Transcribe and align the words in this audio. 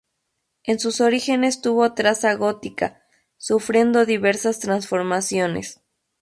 En 0.63 0.79
sus 0.79 0.99
orígenes 0.99 1.61
tuvo 1.61 1.93
traza 1.93 2.33
gótica, 2.33 3.03
sufriendo 3.37 4.03
diversas 4.07 4.57
transformaciones. 4.57 5.83